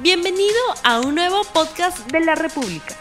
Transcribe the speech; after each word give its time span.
Bienvenido 0.00 0.60
a 0.84 1.00
un 1.00 1.16
nuevo 1.16 1.42
podcast 1.52 2.08
de 2.12 2.20
la 2.20 2.36
República. 2.36 2.94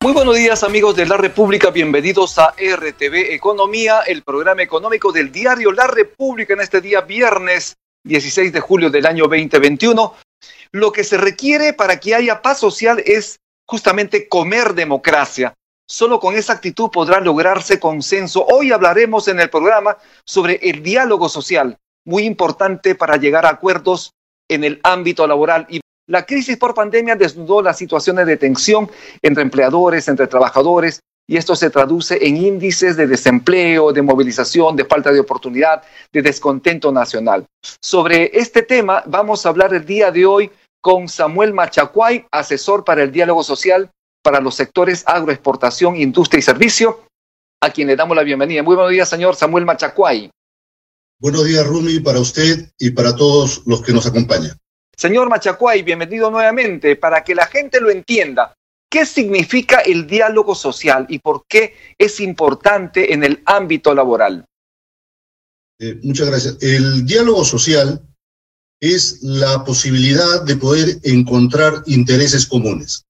Muy 0.00 0.12
buenos 0.12 0.36
días 0.36 0.62
amigos 0.62 0.94
de 0.94 1.06
la 1.06 1.16
República, 1.16 1.70
bienvenidos 1.70 2.38
a 2.38 2.54
RTV 2.56 3.32
Economía, 3.32 4.02
el 4.06 4.22
programa 4.22 4.62
económico 4.62 5.10
del 5.10 5.32
diario 5.32 5.72
La 5.72 5.88
República 5.88 6.54
en 6.54 6.60
este 6.60 6.80
día 6.80 7.00
viernes 7.00 7.76
16 8.04 8.52
de 8.52 8.60
julio 8.60 8.88
del 8.88 9.06
año 9.06 9.24
2021. 9.24 10.14
Lo 10.70 10.92
que 10.92 11.02
se 11.02 11.16
requiere 11.16 11.72
para 11.72 11.98
que 11.98 12.14
haya 12.14 12.40
paz 12.40 12.60
social 12.60 13.02
es 13.04 13.40
justamente 13.66 14.28
comer 14.28 14.72
democracia. 14.74 15.52
Solo 15.88 16.20
con 16.20 16.36
esa 16.36 16.52
actitud 16.52 16.90
podrá 16.90 17.18
lograrse 17.18 17.80
consenso. 17.80 18.46
Hoy 18.46 18.70
hablaremos 18.70 19.26
en 19.26 19.40
el 19.40 19.50
programa 19.50 19.98
sobre 20.24 20.60
el 20.62 20.84
diálogo 20.84 21.28
social, 21.28 21.76
muy 22.04 22.22
importante 22.22 22.94
para 22.94 23.16
llegar 23.16 23.46
a 23.46 23.50
acuerdos 23.50 24.12
en 24.48 24.64
el 24.64 24.80
ámbito 24.82 25.26
laboral. 25.26 25.66
Y 25.68 25.80
la 26.08 26.24
crisis 26.24 26.56
por 26.56 26.74
pandemia 26.74 27.16
desnudó 27.16 27.62
las 27.62 27.78
situaciones 27.78 28.26
de 28.26 28.36
tensión 28.36 28.90
entre 29.22 29.42
empleadores, 29.42 30.08
entre 30.08 30.26
trabajadores, 30.26 31.00
y 31.28 31.36
esto 31.36 31.56
se 31.56 31.70
traduce 31.70 32.24
en 32.24 32.36
índices 32.36 32.96
de 32.96 33.08
desempleo, 33.08 33.92
de 33.92 34.02
movilización, 34.02 34.76
de 34.76 34.84
falta 34.84 35.10
de 35.10 35.18
oportunidad, 35.18 35.82
de 36.12 36.22
descontento 36.22 36.92
nacional. 36.92 37.44
Sobre 37.82 38.30
este 38.38 38.62
tema 38.62 39.02
vamos 39.06 39.44
a 39.44 39.48
hablar 39.48 39.74
el 39.74 39.84
día 39.84 40.12
de 40.12 40.24
hoy 40.24 40.50
con 40.80 41.08
Samuel 41.08 41.52
Machacuay, 41.52 42.26
asesor 42.30 42.84
para 42.84 43.02
el 43.02 43.10
diálogo 43.10 43.42
social 43.42 43.90
para 44.26 44.40
los 44.40 44.56
sectores 44.56 45.04
agroexportación, 45.06 45.94
industria 45.94 46.40
y 46.40 46.42
servicio, 46.42 47.00
a 47.62 47.70
quien 47.70 47.86
le 47.86 47.94
damos 47.94 48.16
la 48.16 48.24
bienvenida. 48.24 48.60
Muy 48.60 48.74
buenos 48.74 48.90
días, 48.90 49.08
señor 49.08 49.36
Samuel 49.36 49.64
Machacuay. 49.64 50.30
Buenos 51.18 51.46
días, 51.46 51.66
Rumi, 51.66 51.98
para 52.00 52.20
usted 52.20 52.70
y 52.78 52.90
para 52.90 53.16
todos 53.16 53.62
los 53.64 53.80
que 53.80 53.92
nos 53.92 54.06
acompañan. 54.06 54.58
Señor 54.94 55.30
Machacuay, 55.30 55.82
bienvenido 55.82 56.30
nuevamente. 56.30 56.94
Para 56.94 57.24
que 57.24 57.34
la 57.34 57.46
gente 57.46 57.80
lo 57.80 57.88
entienda, 57.88 58.54
¿qué 58.90 59.06
significa 59.06 59.80
el 59.80 60.06
diálogo 60.06 60.54
social 60.54 61.06
y 61.08 61.18
por 61.20 61.46
qué 61.48 61.74
es 61.96 62.20
importante 62.20 63.14
en 63.14 63.24
el 63.24 63.42
ámbito 63.46 63.94
laboral? 63.94 64.44
Eh, 65.78 65.98
muchas 66.02 66.28
gracias. 66.28 66.58
El 66.60 67.06
diálogo 67.06 67.46
social 67.46 68.02
es 68.78 69.22
la 69.22 69.64
posibilidad 69.64 70.42
de 70.42 70.56
poder 70.56 70.98
encontrar 71.02 71.82
intereses 71.86 72.44
comunes, 72.44 73.06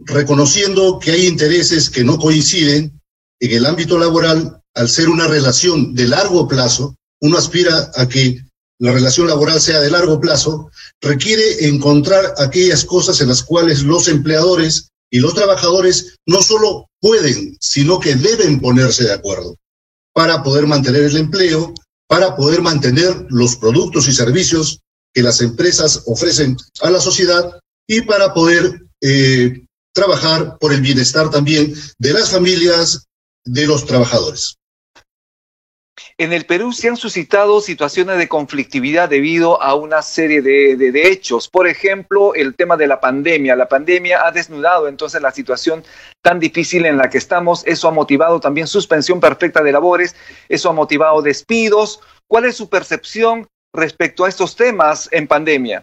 reconociendo 0.00 0.98
que 0.98 1.12
hay 1.12 1.26
intereses 1.26 1.90
que 1.90 2.02
no 2.02 2.18
coinciden 2.18 3.00
en 3.38 3.52
el 3.52 3.66
ámbito 3.66 3.98
laboral 3.98 4.60
al 4.74 4.88
ser 4.88 5.08
una 5.08 5.28
relación 5.28 5.94
de 5.94 6.08
largo 6.08 6.48
plazo 6.48 6.95
uno 7.20 7.38
aspira 7.38 7.90
a 7.94 8.08
que 8.08 8.44
la 8.78 8.92
relación 8.92 9.26
laboral 9.26 9.60
sea 9.60 9.80
de 9.80 9.90
largo 9.90 10.20
plazo, 10.20 10.70
requiere 11.00 11.66
encontrar 11.66 12.34
aquellas 12.38 12.84
cosas 12.84 13.20
en 13.20 13.28
las 13.28 13.42
cuales 13.42 13.82
los 13.82 14.08
empleadores 14.08 14.90
y 15.10 15.20
los 15.20 15.34
trabajadores 15.34 16.16
no 16.26 16.42
solo 16.42 16.88
pueden, 17.00 17.56
sino 17.60 17.98
que 17.98 18.16
deben 18.16 18.60
ponerse 18.60 19.04
de 19.04 19.12
acuerdo 19.12 19.56
para 20.12 20.42
poder 20.42 20.66
mantener 20.66 21.04
el 21.04 21.16
empleo, 21.16 21.74
para 22.08 22.36
poder 22.36 22.62
mantener 22.62 23.26
los 23.28 23.56
productos 23.56 24.08
y 24.08 24.12
servicios 24.12 24.80
que 25.12 25.22
las 25.22 25.40
empresas 25.40 26.02
ofrecen 26.06 26.56
a 26.82 26.90
la 26.90 27.00
sociedad 27.00 27.58
y 27.86 28.02
para 28.02 28.34
poder 28.34 28.82
eh, 29.00 29.64
trabajar 29.94 30.58
por 30.58 30.72
el 30.72 30.82
bienestar 30.82 31.30
también 31.30 31.74
de 31.98 32.12
las 32.12 32.30
familias, 32.30 33.06
de 33.44 33.66
los 33.66 33.86
trabajadores. 33.86 34.56
En 36.18 36.32
el 36.32 36.46
Perú 36.46 36.72
se 36.72 36.88
han 36.88 36.96
suscitado 36.96 37.60
situaciones 37.60 38.16
de 38.16 38.26
conflictividad 38.26 39.10
debido 39.10 39.62
a 39.62 39.74
una 39.74 40.00
serie 40.00 40.40
de, 40.40 41.10
hechos. 41.10 41.48
Por 41.48 41.68
ejemplo, 41.68 42.34
el 42.34 42.54
tema 42.54 42.78
de 42.78 42.86
la 42.86 43.00
pandemia. 43.00 43.54
La 43.54 43.68
pandemia 43.68 44.26
ha 44.26 44.32
desnudado 44.32 44.88
entonces 44.88 45.20
la 45.20 45.30
situación 45.30 45.84
tan 46.22 46.40
difícil 46.40 46.86
en 46.86 46.96
la 46.96 47.10
que 47.10 47.18
estamos. 47.18 47.64
Eso 47.66 47.88
ha 47.88 47.90
motivado 47.90 48.40
también 48.40 48.66
suspensión 48.66 49.20
perfecta 49.20 49.62
de 49.62 49.72
labores. 49.72 50.16
Eso 50.48 50.70
ha 50.70 50.72
motivado 50.72 51.20
despidos. 51.20 52.00
¿Cuál 52.26 52.46
es 52.46 52.56
su 52.56 52.70
percepción 52.70 53.46
respecto 53.74 54.24
a 54.24 54.30
estos 54.30 54.56
temas 54.56 55.10
en 55.12 55.26
pandemia? 55.26 55.82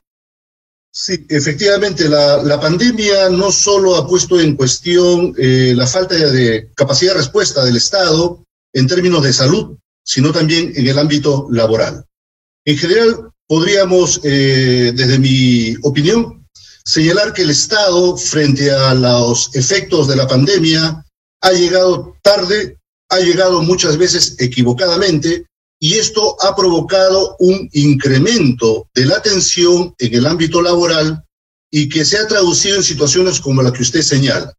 Sí, 0.92 1.26
efectivamente, 1.30 2.10
la, 2.10 2.60
pandemia 2.60 3.30
no 3.30 3.52
solo 3.52 3.96
ha 3.96 4.08
puesto 4.08 4.40
en 4.40 4.56
cuestión 4.56 5.36
eh, 5.38 5.74
la 5.76 5.86
falta 5.86 6.16
de 6.16 6.70
capacidad 6.76 7.14
de 7.14 7.20
respuesta 7.20 7.64
del 7.64 7.78
Estado 7.78 8.44
en 8.74 8.88
términos 8.88 9.24
de 9.24 9.34
salud, 9.34 9.78
sino 10.04 10.32
también 10.32 10.74
en 10.76 10.88
el 10.88 11.00
ámbito 11.00 11.48
laboral. 11.52 12.06
En 12.66 12.78
general, 12.78 13.32
podríamos, 13.48 14.20
eh, 14.24 14.92
desde 14.96 15.20
mi 15.20 15.76
opinión, 15.84 16.48
señalar 16.86 17.34
que 17.34 17.44
el 17.44 17.50
Estado, 17.50 18.18
frente 18.18 18.72
a 18.72 18.94
los 18.94 19.56
efectos 19.56 20.08
de 20.08 20.16
la 20.16 20.28
pandemia, 20.28 21.06
ha 21.42 21.52
llegado 21.52 22.18
tarde, 22.22 22.80
ha 23.10 23.20
llegado 23.20 23.62
muchas 23.62 23.98
veces 23.98 24.36
equivocadamente, 24.40 25.46
y 25.80 25.96
esto 25.96 26.38
ha 26.42 26.56
provocado 26.56 27.36
un 27.40 27.70
incremento 27.74 28.88
de 28.94 29.06
la 29.06 29.22
tensión 29.22 29.94
en 29.98 30.14
el 30.14 30.26
ámbito 30.26 30.62
laboral 30.62 31.22
y 31.70 31.90
que 31.90 32.06
se 32.06 32.18
ha 32.18 32.28
traducido 32.28 32.78
en 32.78 32.84
situaciones 32.84 33.42
como 33.42 33.62
la 33.62 33.74
que 33.74 33.82
usted 33.82 34.02
señala. 34.02 34.54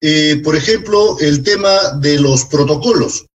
Eh, 0.00 0.40
por 0.42 0.56
ejemplo, 0.56 1.18
el 1.20 1.42
tema 1.42 1.98
de 2.00 2.18
los 2.18 2.46
protocolos. 2.46 3.26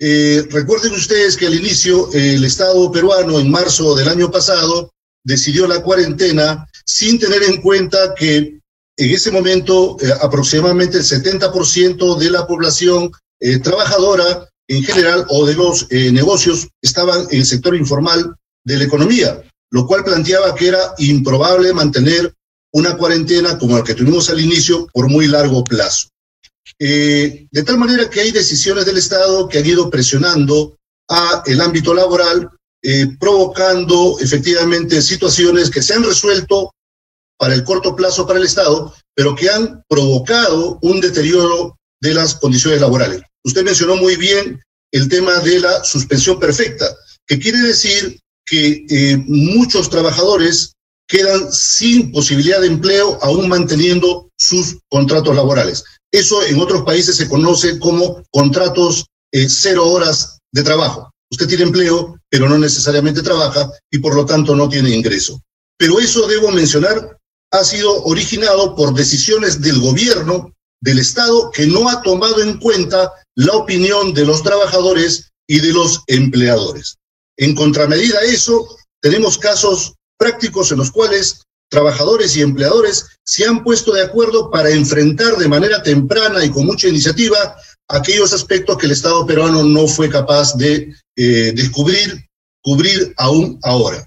Eh, 0.00 0.46
recuerden 0.50 0.92
ustedes 0.92 1.36
que 1.36 1.46
al 1.46 1.54
inicio 1.54 2.10
el 2.12 2.44
Estado 2.44 2.90
peruano 2.90 3.38
en 3.38 3.50
marzo 3.50 3.94
del 3.94 4.08
año 4.08 4.30
pasado 4.30 4.90
decidió 5.22 5.66
la 5.66 5.82
cuarentena 5.82 6.68
sin 6.84 7.18
tener 7.18 7.44
en 7.44 7.62
cuenta 7.62 8.14
que 8.14 8.60
en 8.96 9.10
ese 9.10 9.30
momento 9.30 9.96
eh, 10.00 10.12
aproximadamente 10.20 10.98
el 10.98 11.04
70% 11.04 12.18
de 12.18 12.30
la 12.30 12.46
población 12.46 13.12
eh, 13.40 13.58
trabajadora 13.60 14.48
en 14.66 14.82
general 14.82 15.26
o 15.28 15.46
de 15.46 15.54
los 15.54 15.88
negocios 15.90 16.68
estaban 16.80 17.26
en 17.30 17.40
el 17.40 17.46
sector 17.46 17.76
informal 17.76 18.34
de 18.64 18.78
la 18.78 18.84
economía, 18.84 19.42
lo 19.70 19.86
cual 19.86 20.04
planteaba 20.04 20.54
que 20.54 20.68
era 20.68 20.94
improbable 20.96 21.74
mantener 21.74 22.32
una 22.72 22.96
cuarentena 22.96 23.58
como 23.58 23.76
la 23.76 23.84
que 23.84 23.94
tuvimos 23.94 24.30
al 24.30 24.40
inicio 24.40 24.86
por 24.92 25.08
muy 25.08 25.26
largo 25.28 25.62
plazo. 25.62 26.08
Eh, 26.78 27.46
de 27.50 27.62
tal 27.62 27.78
manera 27.78 28.08
que 28.10 28.20
hay 28.20 28.32
decisiones 28.32 28.84
del 28.84 28.98
Estado 28.98 29.48
que 29.48 29.58
han 29.58 29.66
ido 29.66 29.90
presionando 29.90 30.76
a 31.08 31.42
el 31.46 31.60
ámbito 31.60 31.94
laboral, 31.94 32.48
eh, 32.82 33.06
provocando 33.18 34.18
efectivamente 34.20 35.00
situaciones 35.02 35.70
que 35.70 35.82
se 35.82 35.94
han 35.94 36.04
resuelto 36.04 36.72
para 37.38 37.54
el 37.54 37.64
corto 37.64 37.94
plazo 37.94 38.26
para 38.26 38.38
el 38.38 38.46
Estado, 38.46 38.94
pero 39.14 39.34
que 39.34 39.50
han 39.50 39.82
provocado 39.88 40.78
un 40.82 41.00
deterioro 41.00 41.76
de 42.00 42.14
las 42.14 42.34
condiciones 42.34 42.80
laborales. 42.80 43.22
Usted 43.44 43.64
mencionó 43.64 43.96
muy 43.96 44.16
bien 44.16 44.60
el 44.92 45.08
tema 45.08 45.38
de 45.40 45.60
la 45.60 45.84
suspensión 45.84 46.38
perfecta, 46.38 46.86
que 47.26 47.38
quiere 47.38 47.58
decir 47.58 48.20
que 48.46 48.84
eh, 48.88 49.16
muchos 49.26 49.90
trabajadores 49.90 50.74
quedan 51.08 51.52
sin 51.52 52.12
posibilidad 52.12 52.60
de 52.60 52.68
empleo 52.68 53.18
aún 53.22 53.48
manteniendo 53.48 54.30
sus 54.38 54.78
contratos 54.88 55.34
laborales. 55.34 55.84
Eso 56.14 56.44
en 56.44 56.60
otros 56.60 56.84
países 56.84 57.16
se 57.16 57.28
conoce 57.28 57.80
como 57.80 58.22
contratos 58.30 59.04
eh, 59.32 59.48
cero 59.48 59.88
horas 59.88 60.38
de 60.52 60.62
trabajo. 60.62 61.10
Usted 61.28 61.48
tiene 61.48 61.64
empleo, 61.64 62.16
pero 62.30 62.48
no 62.48 62.56
necesariamente 62.56 63.20
trabaja 63.20 63.68
y 63.90 63.98
por 63.98 64.14
lo 64.14 64.24
tanto 64.24 64.54
no 64.54 64.68
tiene 64.68 64.94
ingreso. 64.94 65.42
Pero 65.76 65.98
eso, 65.98 66.28
debo 66.28 66.52
mencionar, 66.52 67.18
ha 67.50 67.64
sido 67.64 68.04
originado 68.04 68.76
por 68.76 68.94
decisiones 68.94 69.60
del 69.60 69.80
gobierno, 69.80 70.54
del 70.80 71.00
Estado, 71.00 71.50
que 71.50 71.66
no 71.66 71.88
ha 71.88 72.00
tomado 72.02 72.40
en 72.40 72.60
cuenta 72.60 73.12
la 73.34 73.54
opinión 73.54 74.14
de 74.14 74.24
los 74.24 74.44
trabajadores 74.44 75.32
y 75.48 75.58
de 75.58 75.72
los 75.72 76.04
empleadores. 76.06 76.94
En 77.36 77.56
contramedida 77.56 78.20
a 78.20 78.22
eso, 78.22 78.68
tenemos 79.02 79.36
casos 79.36 79.94
prácticos 80.16 80.70
en 80.70 80.78
los 80.78 80.92
cuales 80.92 81.42
trabajadores 81.68 82.36
y 82.36 82.42
empleadores 82.42 83.18
se 83.24 83.44
han 83.44 83.64
puesto 83.64 83.92
de 83.92 84.02
acuerdo 84.02 84.50
para 84.50 84.70
enfrentar 84.70 85.36
de 85.36 85.48
manera 85.48 85.82
temprana 85.82 86.44
y 86.44 86.50
con 86.50 86.66
mucha 86.66 86.88
iniciativa 86.88 87.56
aquellos 87.88 88.32
aspectos 88.32 88.78
que 88.78 88.86
el 88.86 88.92
Estado 88.92 89.26
peruano 89.26 89.64
no 89.64 89.86
fue 89.86 90.08
capaz 90.08 90.56
de 90.56 90.94
eh, 91.16 91.52
descubrir, 91.54 92.28
cubrir 92.62 93.14
aún 93.16 93.58
ahora. 93.62 94.04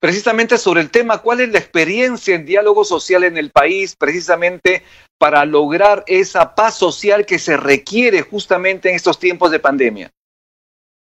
Precisamente 0.00 0.56
sobre 0.58 0.80
el 0.80 0.90
tema, 0.90 1.18
¿cuál 1.18 1.40
es 1.40 1.50
la 1.50 1.58
experiencia 1.58 2.34
en 2.34 2.46
diálogo 2.46 2.84
social 2.84 3.24
en 3.24 3.36
el 3.36 3.50
país 3.50 3.96
precisamente 3.96 4.82
para 5.18 5.44
lograr 5.44 6.04
esa 6.06 6.54
paz 6.54 6.76
social 6.76 7.26
que 7.26 7.38
se 7.38 7.56
requiere 7.56 8.22
justamente 8.22 8.88
en 8.88 8.96
estos 8.96 9.18
tiempos 9.18 9.50
de 9.50 9.58
pandemia? 9.58 10.10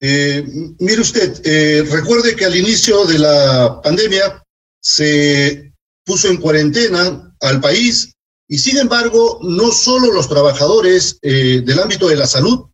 Eh, 0.01 0.45
mire 0.79 1.01
usted, 1.01 1.41
eh, 1.45 1.83
recuerde 1.91 2.37
que 2.37 2.45
al 2.45 2.57
inicio 2.57 3.05
de 3.05 3.19
la 3.19 3.81
pandemia 3.83 4.45
se 4.89 5.75
puso 6.07 6.29
en 6.29 6.39
cuarentena 6.39 7.37
al 7.41 7.61
país 7.61 8.15
y 8.49 8.57
sin 8.57 8.79
embargo 8.79 9.39
no 9.43 9.71
solo 9.71 10.11
los 10.11 10.31
trabajadores 10.31 11.19
eh, 11.21 11.61
del 11.63 11.79
ámbito 11.79 12.09
de 12.09 12.17
la 12.17 12.27
salud, 12.27 12.71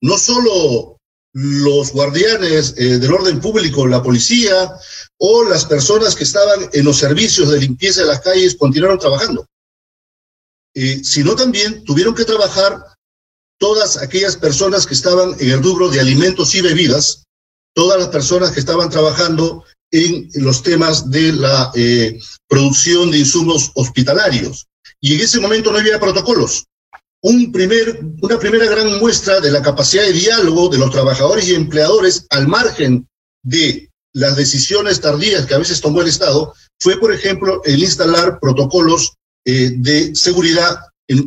no 0.00 0.18
solo 0.18 0.98
los 1.32 1.92
guardianes 1.92 2.74
eh, 2.76 2.98
del 2.98 3.12
orden 3.12 3.40
público, 3.40 3.86
la 3.86 4.02
policía 4.02 4.72
o 5.18 5.44
las 5.44 5.64
personas 5.64 6.16
que 6.16 6.24
estaban 6.24 6.68
en 6.72 6.84
los 6.84 6.98
servicios 6.98 7.48
de 7.50 7.60
limpieza 7.60 8.00
de 8.00 8.08
las 8.08 8.20
calles 8.20 8.56
continuaron 8.56 8.98
trabajando, 8.98 9.46
eh, 10.74 11.00
sino 11.04 11.36
también 11.36 11.84
tuvieron 11.84 12.16
que 12.16 12.24
trabajar 12.24 12.84
todas 13.60 13.98
aquellas 13.98 14.36
personas 14.36 14.84
que 14.84 14.94
estaban 14.94 15.36
en 15.38 15.50
el 15.50 15.62
rubro 15.62 15.90
de 15.90 16.00
alimentos 16.00 16.56
y 16.56 16.60
bebidas, 16.60 17.22
todas 17.72 18.00
las 18.00 18.08
personas 18.08 18.50
que 18.50 18.58
estaban 18.58 18.90
trabajando 18.90 19.64
en 19.92 20.28
los 20.34 20.62
temas 20.62 21.10
de 21.10 21.32
la 21.32 21.70
eh, 21.74 22.18
producción 22.48 23.10
de 23.10 23.18
insumos 23.18 23.70
hospitalarios. 23.74 24.66
Y 25.00 25.14
en 25.14 25.20
ese 25.20 25.38
momento 25.38 25.70
no 25.70 25.78
había 25.78 26.00
protocolos. 26.00 26.64
Un 27.22 27.52
primer, 27.52 28.00
una 28.20 28.38
primera 28.38 28.66
gran 28.66 28.98
muestra 28.98 29.38
de 29.40 29.50
la 29.50 29.62
capacidad 29.62 30.02
de 30.02 30.12
diálogo 30.12 30.68
de 30.68 30.78
los 30.78 30.90
trabajadores 30.90 31.48
y 31.48 31.54
empleadores 31.54 32.26
al 32.30 32.48
margen 32.48 33.06
de 33.44 33.90
las 34.14 34.36
decisiones 34.36 35.00
tardías 35.00 35.46
que 35.46 35.54
a 35.54 35.58
veces 35.58 35.80
tomó 35.80 36.00
el 36.00 36.08
Estado 36.08 36.52
fue, 36.80 36.98
por 36.98 37.12
ejemplo, 37.12 37.62
el 37.64 37.82
instalar 37.82 38.40
protocolos 38.40 39.12
eh, 39.44 39.72
de 39.76 40.14
seguridad 40.16 40.80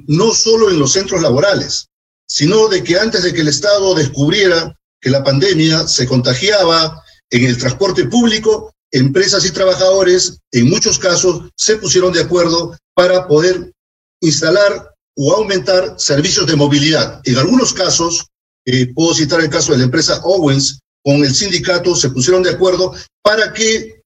no 0.08 0.34
solo 0.34 0.70
en 0.70 0.80
los 0.80 0.94
centros 0.94 1.22
laborales, 1.22 1.88
sino 2.28 2.68
de 2.68 2.84
que 2.84 3.00
antes 3.00 3.24
de 3.24 3.34
que 3.34 3.42
el 3.42 3.48
Estado 3.48 3.94
descubriera 3.94 4.76
que 5.00 5.10
la 5.10 5.24
pandemia 5.24 5.88
se 5.88 6.08
contagiaba 6.08 7.04
en 7.31 7.45
el 7.45 7.57
transporte 7.57 8.06
público, 8.06 8.74
empresas 8.92 9.45
y 9.45 9.51
trabajadores 9.51 10.39
en 10.51 10.69
muchos 10.69 11.00
casos 11.00 11.50
se 11.56 11.77
pusieron 11.77 12.13
de 12.13 12.22
acuerdo 12.22 12.77
para 12.94 13.27
poder 13.27 13.74
instalar 14.22 14.94
o 15.18 15.33
aumentar 15.33 15.95
servicios 15.98 16.48
de 16.48 16.56
movilidad. 16.56 17.22
En 17.24 17.38
algunos 17.38 17.74
casos, 17.74 18.27
eh, 18.66 18.94
puedo 18.94 19.13
citar 19.13 19.42
el 19.42 19.50
caso 19.50 19.72
de 19.72 19.80
la 19.80 19.83
empresa 19.86 20.22
Owens, 20.24 20.80
con 21.04 21.24
el 21.24 21.36
sindicato 21.36 21.95
se 21.95 22.10
pusieron 22.10 22.42
de 22.42 22.50
acuerdo 22.50 22.94
para 23.22 23.54
que 23.54 24.01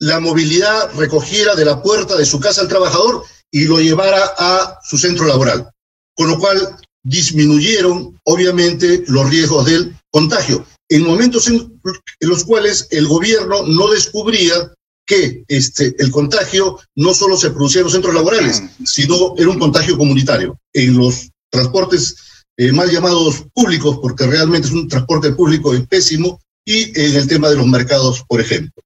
la 0.00 0.20
movilidad 0.20 0.92
recogiera 0.94 1.54
de 1.54 1.64
la 1.64 1.82
puerta 1.82 2.16
de 2.16 2.24
su 2.24 2.40
casa 2.40 2.60
al 2.60 2.68
trabajador 2.68 3.24
y 3.50 3.64
lo 3.64 3.80
llevara 3.80 4.32
a 4.36 4.78
su 4.82 4.98
centro 4.98 5.26
laboral. 5.26 5.70
Con 6.14 6.28
lo 6.28 6.38
cual 6.38 6.76
disminuyeron, 7.04 8.18
obviamente, 8.24 9.04
los 9.06 9.30
riesgos 9.30 9.66
del 9.66 9.96
contagio. 10.10 10.66
En 10.88 11.04
momentos 11.04 11.48
en, 11.48 11.80
los 12.20 12.44
cuales 12.44 12.88
el 12.90 13.06
gobierno 13.06 13.66
no 13.66 13.88
descubría 13.88 14.72
que 15.06 15.44
este, 15.48 15.94
el 15.98 16.10
contagio 16.10 16.78
no 16.94 17.14
solo 17.14 17.36
se 17.36 17.50
producía 17.50 17.80
en 17.80 17.84
los 17.84 17.92
centros 17.92 18.14
laborales, 18.14 18.62
sino 18.84 19.34
era 19.36 19.48
un 19.48 19.58
contagio 19.58 19.96
comunitario. 19.96 20.58
En 20.72 20.96
los 20.96 21.30
transportes 21.50 22.16
eh, 22.56 22.72
mal 22.72 22.90
llamados 22.90 23.44
públicos, 23.54 23.98
porque 24.02 24.26
realmente 24.26 24.68
es 24.68 24.74
un 24.74 24.88
transporte 24.88 25.32
público 25.32 25.72
pésimo, 25.88 26.40
y 26.68 27.00
en 27.00 27.16
el 27.16 27.26
tema 27.26 27.48
de 27.48 27.56
los 27.56 27.66
mercados, 27.66 28.24
por 28.28 28.40
ejemplo. 28.40 28.82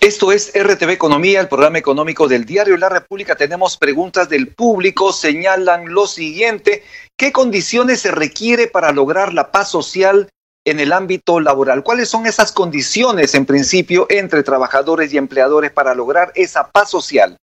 Esto 0.00 0.32
es 0.32 0.52
RTV 0.54 0.90
Economía, 0.90 1.40
el 1.40 1.48
programa 1.48 1.78
económico 1.78 2.28
del 2.28 2.44
diario 2.44 2.76
La 2.76 2.90
República. 2.90 3.36
Tenemos 3.36 3.78
preguntas 3.78 4.28
del 4.28 4.48
público. 4.48 5.12
Señalan 5.12 5.94
lo 5.94 6.06
siguiente. 6.06 6.84
¿Qué 7.16 7.32
condiciones 7.32 8.00
se 8.00 8.10
requiere 8.10 8.66
para 8.66 8.92
lograr 8.92 9.32
la 9.32 9.50
paz 9.50 9.70
social 9.70 10.28
en 10.68 10.80
el 10.80 10.92
ámbito 10.92 11.40
laboral? 11.40 11.82
¿Cuáles 11.82 12.08
son 12.08 12.26
esas 12.26 12.52
condiciones, 12.52 13.34
en 13.34 13.46
principio, 13.46 14.06
entre 14.10 14.42
trabajadores 14.42 15.12
y 15.12 15.18
empleadores 15.18 15.70
para 15.72 15.94
lograr 15.94 16.32
esa 16.34 16.70
paz 16.70 16.90
social? 16.90 17.36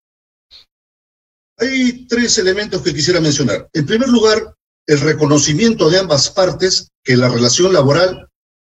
Hay 1.57 2.07
tres 2.07 2.37
elementos 2.37 2.81
que 2.81 2.93
quisiera 2.93 3.19
mencionar. 3.21 3.69
En 3.73 3.85
primer 3.85 4.09
lugar, 4.09 4.55
el 4.87 4.99
reconocimiento 4.99 5.89
de 5.89 5.99
ambas 5.99 6.29
partes 6.29 6.89
que 7.03 7.15
la 7.15 7.29
relación 7.29 7.73
laboral 7.73 8.27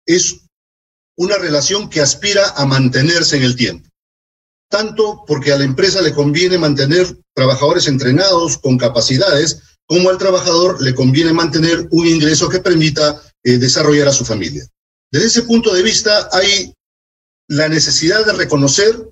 es 0.06 0.40
una 1.16 1.36
relación 1.36 1.88
que 1.88 2.00
aspira 2.00 2.50
a 2.56 2.66
mantenerse 2.66 3.36
en 3.36 3.44
el 3.44 3.56
tiempo. 3.56 3.88
Tanto 4.68 5.24
porque 5.26 5.52
a 5.52 5.58
la 5.58 5.64
empresa 5.64 6.00
le 6.00 6.14
conviene 6.14 6.58
mantener 6.58 7.06
trabajadores 7.34 7.86
entrenados 7.86 8.58
con 8.58 8.78
capacidades, 8.78 9.60
como 9.86 10.08
al 10.08 10.18
trabajador 10.18 10.82
le 10.82 10.94
conviene 10.94 11.32
mantener 11.32 11.86
un 11.90 12.06
ingreso 12.06 12.48
que 12.48 12.60
permita 12.60 13.20
eh, 13.44 13.58
desarrollar 13.58 14.08
a 14.08 14.12
su 14.12 14.24
familia. 14.24 14.66
Desde 15.10 15.26
ese 15.26 15.42
punto 15.42 15.74
de 15.74 15.82
vista 15.82 16.28
hay 16.32 16.74
la 17.48 17.68
necesidad 17.68 18.24
de 18.24 18.32
reconocer 18.32 19.08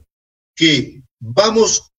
que 0.54 1.02
vamos 1.20 1.90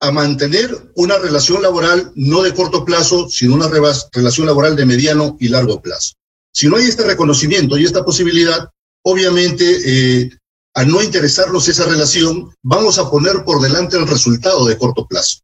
a 0.00 0.10
mantener 0.10 0.92
una 0.94 1.18
relación 1.18 1.62
laboral 1.62 2.12
no 2.14 2.42
de 2.42 2.54
corto 2.54 2.84
plazo, 2.84 3.28
sino 3.28 3.54
una 3.54 3.68
relación 3.68 4.46
laboral 4.46 4.76
de 4.76 4.84
mediano 4.84 5.36
y 5.40 5.48
largo 5.48 5.80
plazo. 5.80 6.14
Si 6.52 6.68
no 6.68 6.76
hay 6.76 6.84
este 6.84 7.04
reconocimiento 7.04 7.76
y 7.76 7.84
esta 7.84 8.04
posibilidad, 8.04 8.70
obviamente, 9.02 9.64
eh, 9.84 10.30
al 10.74 10.88
no 10.88 11.02
interesarnos 11.02 11.68
esa 11.68 11.86
relación, 11.86 12.54
vamos 12.62 12.98
a 12.98 13.10
poner 13.10 13.44
por 13.44 13.62
delante 13.62 13.96
el 13.96 14.06
resultado 14.06 14.66
de 14.66 14.76
corto 14.76 15.06
plazo. 15.06 15.38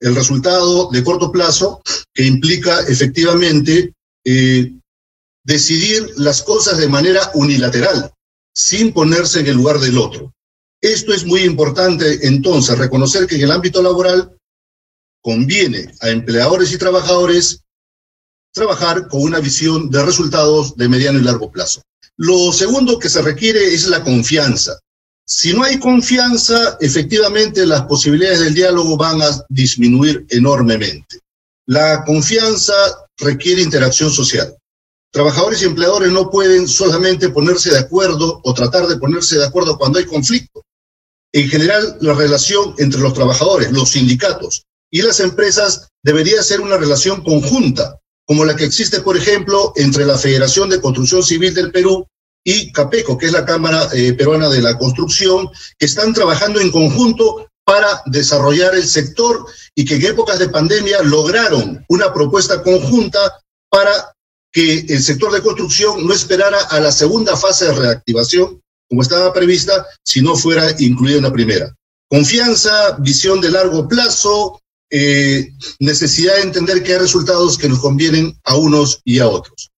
El 0.00 0.16
resultado 0.16 0.90
de 0.90 1.04
corto 1.04 1.30
plazo 1.30 1.80
que 2.12 2.24
implica 2.24 2.80
efectivamente 2.80 3.94
eh, 4.24 4.72
decidir 5.44 6.10
las 6.16 6.42
cosas 6.42 6.78
de 6.78 6.88
manera 6.88 7.30
unilateral, 7.34 8.12
sin 8.54 8.92
ponerse 8.92 9.40
en 9.40 9.46
el 9.46 9.56
lugar 9.56 9.78
del 9.78 9.98
otro. 9.98 10.32
Esto 10.80 11.12
es 11.12 11.24
muy 11.24 11.42
importante 11.42 12.26
entonces, 12.26 12.76
reconocer 12.78 13.26
que 13.26 13.36
en 13.36 13.42
el 13.42 13.52
ámbito 13.52 13.82
laboral 13.82 14.36
conviene 15.22 15.94
a 16.00 16.10
empleadores 16.10 16.72
y 16.72 16.78
trabajadores 16.78 17.60
trabajar 18.52 19.08
con 19.08 19.22
una 19.22 19.40
visión 19.40 19.90
de 19.90 20.02
resultados 20.04 20.76
de 20.76 20.88
mediano 20.88 21.18
y 21.18 21.22
largo 21.22 21.50
plazo. 21.50 21.82
Lo 22.16 22.52
segundo 22.52 22.98
que 22.98 23.08
se 23.08 23.22
requiere 23.22 23.74
es 23.74 23.88
la 23.88 24.04
confianza. 24.04 24.78
Si 25.26 25.52
no 25.52 25.64
hay 25.64 25.78
confianza, 25.78 26.76
efectivamente 26.80 27.66
las 27.66 27.82
posibilidades 27.86 28.40
del 28.40 28.54
diálogo 28.54 28.96
van 28.96 29.22
a 29.22 29.44
disminuir 29.48 30.26
enormemente. 30.28 31.18
La 31.66 32.04
confianza 32.04 32.74
requiere 33.16 33.62
interacción 33.62 34.10
social. 34.10 34.54
Trabajadores 35.14 35.62
y 35.62 35.66
empleadores 35.66 36.10
no 36.10 36.28
pueden 36.28 36.66
solamente 36.66 37.28
ponerse 37.28 37.70
de 37.70 37.78
acuerdo 37.78 38.40
o 38.42 38.52
tratar 38.52 38.88
de 38.88 38.96
ponerse 38.96 39.38
de 39.38 39.46
acuerdo 39.46 39.78
cuando 39.78 40.00
hay 40.00 40.06
conflicto. 40.06 40.64
En 41.32 41.48
general, 41.48 41.98
la 42.00 42.14
relación 42.14 42.74
entre 42.78 43.00
los 43.00 43.14
trabajadores, 43.14 43.70
los 43.70 43.90
sindicatos 43.90 44.64
y 44.90 45.02
las 45.02 45.20
empresas 45.20 45.86
debería 46.02 46.42
ser 46.42 46.60
una 46.60 46.78
relación 46.78 47.22
conjunta, 47.22 48.00
como 48.26 48.44
la 48.44 48.56
que 48.56 48.64
existe, 48.64 49.02
por 49.02 49.16
ejemplo, 49.16 49.72
entre 49.76 50.04
la 50.04 50.18
Federación 50.18 50.68
de 50.68 50.80
Construcción 50.80 51.22
Civil 51.22 51.54
del 51.54 51.70
Perú 51.70 52.08
y 52.42 52.72
CAPECO, 52.72 53.16
que 53.16 53.26
es 53.26 53.32
la 53.32 53.46
Cámara 53.46 53.88
eh, 53.92 54.14
Peruana 54.14 54.48
de 54.48 54.62
la 54.62 54.76
Construcción, 54.76 55.48
que 55.78 55.86
están 55.86 56.12
trabajando 56.12 56.60
en 56.60 56.72
conjunto 56.72 57.46
para 57.64 58.02
desarrollar 58.06 58.74
el 58.74 58.88
sector 58.88 59.46
y 59.76 59.84
que 59.84 59.94
en 59.94 60.06
épocas 60.06 60.40
de 60.40 60.48
pandemia 60.48 61.02
lograron 61.02 61.84
una 61.88 62.12
propuesta 62.12 62.64
conjunta 62.64 63.20
para 63.70 64.13
que 64.54 64.86
el 64.88 65.02
sector 65.02 65.32
de 65.32 65.42
construcción 65.42 66.06
no 66.06 66.14
esperara 66.14 66.60
a 66.70 66.78
la 66.78 66.92
segunda 66.92 67.36
fase 67.36 67.66
de 67.66 67.74
reactivación 67.74 68.62
como 68.88 69.02
estaba 69.02 69.32
prevista 69.32 69.84
si 70.04 70.22
no 70.22 70.36
fuera 70.36 70.70
incluida 70.78 71.16
en 71.16 71.24
la 71.24 71.32
primera. 71.32 71.74
Confianza, 72.08 72.96
visión 73.00 73.40
de 73.40 73.50
largo 73.50 73.88
plazo, 73.88 74.60
eh, 74.90 75.50
necesidad 75.80 76.36
de 76.36 76.42
entender 76.42 76.84
que 76.84 76.92
hay 76.92 76.98
resultados 76.98 77.58
que 77.58 77.68
nos 77.68 77.80
convienen 77.80 78.38
a 78.44 78.56
unos 78.56 79.00
y 79.04 79.18
a 79.18 79.28
otros. 79.28 79.72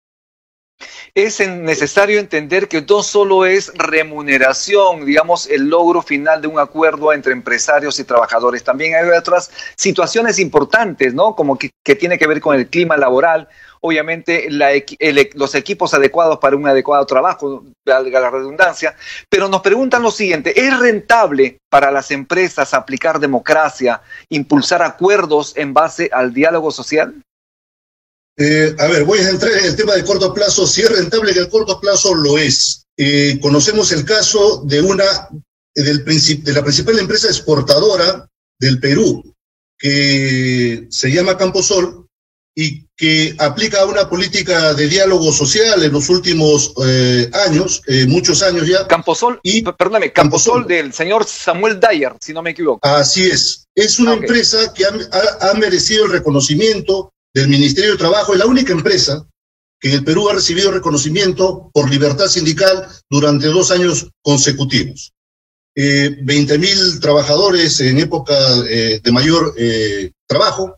Es 1.15 1.41
necesario 1.41 2.21
entender 2.21 2.69
que 2.69 2.83
no 2.83 3.03
solo 3.03 3.47
es 3.47 3.73
remuneración, 3.75 5.07
digamos, 5.07 5.47
el 5.47 5.71
logro 5.71 6.03
final 6.03 6.43
de 6.43 6.49
un 6.49 6.59
acuerdo 6.59 7.15
entre 7.15 7.33
empresarios 7.33 7.99
y 7.99 8.05
trabajadores, 8.05 8.63
también 8.63 8.95
hay 8.95 9.09
otras 9.17 9.51
situaciones 9.77 10.39
importantes, 10.39 11.15
¿no? 11.15 11.35
Como 11.35 11.57
que, 11.57 11.71
que 11.83 11.95
tiene 11.95 12.19
que 12.19 12.27
ver 12.27 12.43
con 12.43 12.55
el 12.55 12.69
clima 12.69 12.99
laboral, 12.99 13.49
obviamente 13.81 14.49
los 15.35 15.55
equipos 15.55 15.95
adecuados 15.95 16.39
para 16.39 16.57
un 16.57 16.67
adecuado 16.67 17.07
trabajo, 17.07 17.65
valga 17.85 18.21
la 18.21 18.31
redundancia, 18.31 18.97
pero 19.29 19.49
nos 19.49 19.61
preguntan 19.61 20.03
lo 20.03 20.11
siguiente, 20.11 20.59
¿es 20.61 20.79
rentable 20.79 21.59
para 21.71 21.91
las 21.91 22.11
empresas 22.11 22.75
aplicar 22.75 23.21
democracia, 23.21 24.03
impulsar 24.29 24.83
acuerdos 24.83 25.53
en 25.57 25.75
base 25.75 26.11
al 26.13 26.33
diálogo 26.33 26.71
social? 26.71 27.15
Eh, 28.39 28.75
a 28.79 28.87
ver, 28.87 29.05
voy 29.05 29.21
a 29.21 29.31
entrar 29.31 29.53
en 29.53 29.65
el 29.65 29.77
tema 29.77 29.95
de 29.95 30.05
corto 30.05 30.33
plazo. 30.35 30.67
Si 30.67 30.83
es 30.83 30.91
rentable 30.91 31.33
que 31.33 31.41
el 31.41 31.49
corto 31.49 31.81
plazo 31.81 32.15
lo 32.15 32.37
es. 32.37 32.85
Eh, 32.99 33.39
conocemos 33.41 33.93
el 33.93 34.05
caso 34.05 34.63
de 34.65 34.81
una 34.81 35.05
del 35.75 36.05
de 36.05 36.53
la 36.53 36.63
principal 36.63 36.99
empresa 36.99 37.29
exportadora 37.29 38.27
del 38.59 38.81
Perú, 38.81 39.35
que 39.79 40.87
se 40.91 41.11
llama 41.11 41.37
Camposol, 41.37 42.06
y 42.59 42.87
que 42.97 43.37
aplica 43.39 43.85
una 43.85 44.09
política 44.09 44.73
de 44.73 44.89
diálogo 44.89 45.31
social 45.31 45.83
en 45.83 45.93
los 45.93 46.09
últimos 46.09 46.73
eh, 46.87 47.31
años, 47.47 47.83
eh, 47.87 48.07
muchos 48.07 48.43
años 48.43 48.67
ya. 48.67 48.87
Camposol, 48.89 49.39
y, 49.43 49.61
perdóname, 49.61 50.11
Camposol, 50.11 50.67
del 50.67 50.95
señor 50.95 51.27
Samuel 51.27 51.79
Dyer, 51.79 52.15
si 52.19 52.33
no 52.33 52.43
me 52.43 52.51
equivoco. 52.51 52.81
Así 52.89 53.25
es. 53.25 53.67
Es 53.75 53.99
una 53.99 54.15
empresa 54.15 54.73
que 54.73 54.87
ha, 54.87 55.55
merecido 55.55 56.07
el 56.07 56.13
reconocimiento 56.13 57.13
del 57.35 57.49
Ministerio 57.49 57.93
de 57.93 57.99
Trabajo, 57.99 58.33
es 58.33 58.39
la 58.39 58.47
única 58.47 58.73
empresa 58.73 59.29
que 59.79 59.89
en 59.89 59.95
el 59.97 60.05
Perú 60.05 60.31
ha 60.31 60.33
recibido 60.33 60.73
reconocimiento 60.73 61.71
por 61.75 61.91
libertad 61.91 62.29
sindical 62.29 62.89
durante 63.11 63.49
dos 63.49 63.71
años 63.71 64.09
consecutivos. 64.23 65.13
eh, 65.75 66.17
20 66.23 66.59
mil 66.59 67.01
trabajadores 67.01 67.81
en 67.81 67.99
época 67.99 68.35
eh, 68.67 68.99
de 69.05 69.13
mayor 69.13 69.53
eh, 69.59 70.13
trabajo 70.27 70.75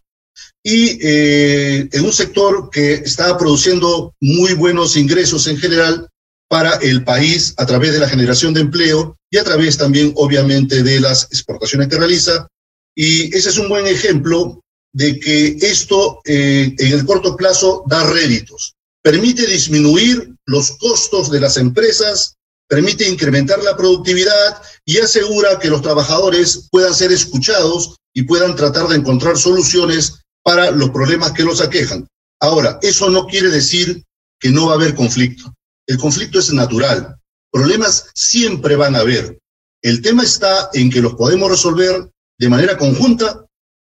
y 0.63 0.99
eh, 1.01 1.89
en 1.93 2.05
un 2.05 2.13
sector 2.13 2.71
que 2.71 2.95
estaba 2.95 3.39
produciendo 3.39 4.15
muy 4.21 4.55
buenos 4.55 4.97
ingresos 4.97 5.47
en 5.47 5.57
general 5.57 6.09
para 6.49 6.77
el 6.77 7.05
país 7.05 7.55
a 7.57 7.67
través 7.67 7.93
de 7.93 8.01
la 8.01 8.09
generación 8.09 8.55
de 8.55 8.63
empleo 8.63 9.17
y 9.31 9.37
a 9.37 9.45
través 9.45 9.77
también, 9.77 10.13
obviamente, 10.17 10.83
de 10.83 11.01
las 11.01 11.25
exportaciones 11.25 11.89
que 11.89 11.99
realiza. 11.99 12.49
Y 12.95 13.35
ese 13.37 13.51
es 13.51 13.59
un 13.59 13.69
buen 13.69 13.87
ejemplo 13.87 14.61
de 14.93 15.21
que 15.21 15.57
esto 15.61 16.21
eh, 16.25 16.75
en 16.77 16.93
el 16.93 17.05
corto 17.05 17.37
plazo 17.37 17.85
da 17.87 18.11
réditos, 18.11 18.75
permite 19.03 19.47
disminuir 19.47 20.35
los 20.47 20.73
costos 20.73 21.31
de 21.31 21.41
las 21.41 21.59
empresas, 21.59 22.35
permite 22.69 23.09
incrementar 23.09 23.63
la 23.63 23.77
productividad 23.77 24.61
y 24.85 24.99
asegura 24.99 25.59
que 25.59 25.69
los 25.69 25.83
trabajadores 25.83 26.69
puedan 26.71 26.95
ser 26.95 27.13
escuchados 27.13 27.97
y 28.15 28.23
puedan 28.23 28.57
tratar 28.57 28.89
de 28.89 28.97
encontrar 28.97 29.37
soluciones 29.37 30.21
para 30.49 30.71
los 30.71 30.89
problemas 30.89 31.33
que 31.33 31.45
los 31.45 31.61
aquejan. 31.61 32.09
Ahora, 32.41 32.79
eso 32.81 33.11
no 33.11 33.27
quiere 33.27 33.51
decir 33.51 34.03
que 34.41 34.49
no 34.49 34.69
va 34.69 34.73
a 34.73 34.75
haber 34.77 34.95
conflicto. 34.95 35.53
El 35.87 35.99
conflicto 35.99 36.39
es 36.39 36.51
natural. 36.55 37.19
Problemas 37.53 38.07
siempre 38.15 38.75
van 38.75 38.97
a 38.97 39.01
haber. 39.01 39.39
El 39.83 40.01
tema 40.01 40.23
está 40.23 40.71
en 40.73 40.89
que 40.89 41.03
los 41.03 41.17
podemos 41.17 41.51
resolver 41.51 42.11
de 42.39 42.49
manera 42.49 42.79
conjunta 42.79 43.45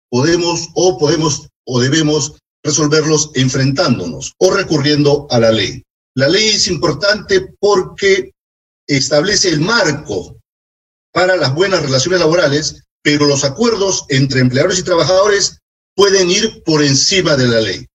podemos 0.09 0.69
o 0.73 0.97
podemos 0.97 1.47
o 1.67 1.79
debemos 1.79 2.39
resolverlos 2.63 3.29
enfrentándonos 3.35 4.33
o 4.39 4.49
recurriendo 4.49 5.27
a 5.29 5.37
la 5.37 5.51
ley. 5.51 5.83
La 6.15 6.29
ley 6.29 6.47
es 6.47 6.67
importante 6.67 7.53
porque 7.59 8.31
establece 8.87 9.49
el 9.49 9.59
marco 9.59 10.35
para 11.13 11.35
las 11.35 11.53
buenas 11.53 11.83
relaciones 11.83 12.21
laborales, 12.21 12.81
pero 13.03 13.27
los 13.27 13.43
acuerdos 13.43 14.05
entre 14.09 14.39
empleadores 14.39 14.79
y 14.79 14.83
trabajadores 14.83 15.58
pueden 15.99 16.31
ir 16.31 16.63
por 16.63 16.81
encima 16.81 17.35
de 17.35 17.45
la 17.45 17.59
ley. 17.59 17.85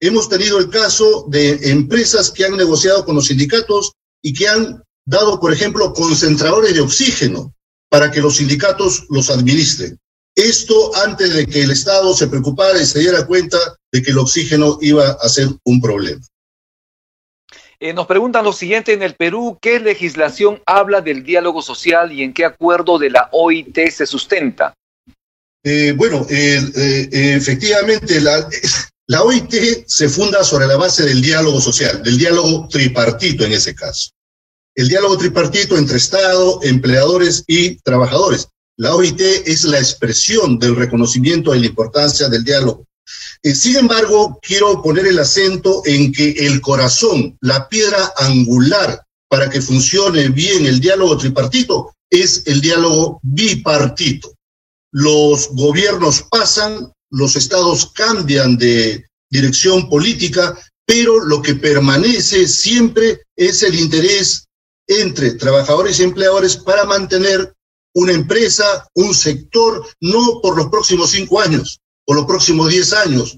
Hemos 0.00 0.30
tenido 0.30 0.58
el 0.58 0.70
caso 0.70 1.26
de 1.28 1.72
empresas 1.72 2.30
que 2.30 2.46
han 2.46 2.56
negociado 2.56 3.04
con 3.04 3.16
los 3.16 3.26
sindicatos 3.26 3.92
y 4.22 4.32
que 4.32 4.48
han 4.48 4.82
dado, 5.04 5.38
por 5.38 5.52
ejemplo, 5.52 5.92
concentradores 5.92 6.72
de 6.72 6.80
oxígeno 6.80 7.52
para 7.90 8.10
que 8.10 8.22
los 8.22 8.36
sindicatos 8.36 9.04
los 9.10 9.28
administren. 9.28 9.98
Esto 10.34 10.96
antes 11.04 11.34
de 11.34 11.46
que 11.46 11.64
el 11.64 11.72
Estado 11.72 12.14
se 12.14 12.28
preocupara 12.28 12.80
y 12.80 12.86
se 12.86 13.00
diera 13.00 13.26
cuenta 13.26 13.58
de 13.92 14.02
que 14.02 14.12
el 14.12 14.18
oxígeno 14.20 14.78
iba 14.80 15.10
a 15.10 15.28
ser 15.28 15.48
un 15.64 15.82
problema. 15.82 16.22
Eh, 17.78 17.92
nos 17.92 18.06
preguntan 18.06 18.42
lo 18.42 18.54
siguiente, 18.54 18.94
en 18.94 19.02
el 19.02 19.16
Perú, 19.16 19.58
¿qué 19.60 19.80
legislación 19.80 20.62
habla 20.64 21.02
del 21.02 21.22
diálogo 21.22 21.60
social 21.60 22.10
y 22.10 22.22
en 22.22 22.32
qué 22.32 22.46
acuerdo 22.46 22.98
de 22.98 23.10
la 23.10 23.28
OIT 23.32 23.90
se 23.90 24.06
sustenta? 24.06 24.72
Eh, 25.64 25.94
bueno, 25.96 26.26
eh, 26.28 27.08
efectivamente, 27.10 28.20
la, 28.20 28.46
OIT 29.22 29.86
se 29.86 30.08
funda 30.08 30.44
sobre 30.44 30.66
la 30.66 30.76
base 30.76 31.04
del 31.04 31.22
diálogo 31.22 31.60
social, 31.60 32.02
del 32.02 32.18
diálogo 32.18 32.68
tripartito 32.68 33.44
en 33.44 33.52
ese 33.52 33.74
caso. 33.74 34.10
El 34.76 34.88
diálogo 34.88 35.16
tripartito 35.16 35.78
entre 35.78 35.96
Estado, 35.96 36.60
empleadores 36.62 37.44
y 37.46 37.76
trabajadores. 37.76 38.48
La 38.76 38.94
OIT 38.94 39.20
es 39.20 39.64
la 39.64 39.78
expresión 39.78 40.58
del 40.58 40.74
reconocimiento 40.74 41.52
de 41.52 41.60
la 41.60 41.66
importancia 41.66 42.28
del 42.28 42.42
diálogo. 42.42 42.84
Eh, 43.42 43.54
sin 43.54 43.76
embargo, 43.76 44.40
quiero 44.42 44.82
poner 44.82 45.06
el 45.06 45.18
acento 45.18 45.82
en 45.84 46.12
que 46.12 46.30
el 46.30 46.60
corazón, 46.60 47.36
la 47.40 47.68
piedra 47.68 48.12
angular 48.16 49.04
para 49.28 49.48
que 49.48 49.62
funcione 49.62 50.28
bien 50.28 50.66
el 50.66 50.80
diálogo 50.80 51.16
tripartito, 51.16 51.94
es 52.10 52.42
el 52.46 52.60
diálogo 52.60 53.20
bipartito. 53.22 54.34
Los 54.96 55.48
gobiernos 55.50 56.22
pasan, 56.30 56.92
los 57.10 57.34
estados 57.34 57.90
cambian 57.92 58.56
de 58.56 59.04
dirección 59.28 59.88
política, 59.88 60.56
pero 60.86 61.18
lo 61.18 61.42
que 61.42 61.56
permanece 61.56 62.46
siempre 62.46 63.22
es 63.34 63.64
el 63.64 63.74
interés 63.74 64.46
entre 64.86 65.32
trabajadores 65.32 65.98
y 65.98 66.04
empleadores 66.04 66.56
para 66.58 66.84
mantener 66.84 67.52
una 67.96 68.12
empresa, 68.12 68.86
un 68.94 69.12
sector, 69.16 69.84
no 70.00 70.40
por 70.40 70.56
los 70.56 70.68
próximos 70.68 71.10
cinco 71.10 71.40
años 71.40 71.80
o 72.06 72.14
los 72.14 72.26
próximos 72.26 72.68
diez 72.68 72.92
años, 72.92 73.36